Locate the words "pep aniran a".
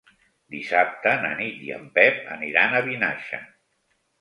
1.99-2.83